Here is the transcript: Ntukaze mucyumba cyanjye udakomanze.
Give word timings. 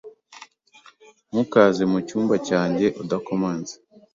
Ntukaze 1.29 1.83
mucyumba 1.91 2.35
cyanjye 2.47 2.87
udakomanze. 3.01 3.73